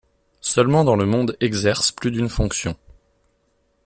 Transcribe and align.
Seulement 0.41 0.83
dans 0.83 0.95
le 0.95 1.05
monde 1.05 1.37
exercent 1.41 1.91
plus 1.91 2.09
d'une 2.09 2.27
fonction. 2.27 2.75